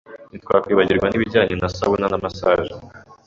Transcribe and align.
Ntitwakwibagirwa 0.29 1.07
n’ibijyanye 1.09 1.53
na 1.57 1.69
sauna 1.75 2.05
na 2.09 2.17
massage, 2.23 2.71